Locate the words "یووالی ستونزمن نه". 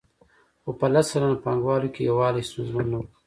2.09-2.97